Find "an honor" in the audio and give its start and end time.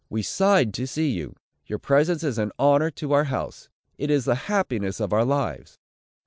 2.39-2.89